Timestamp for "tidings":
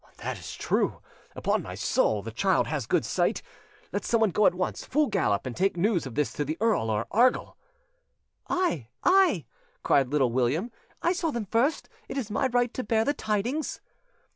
13.13-13.79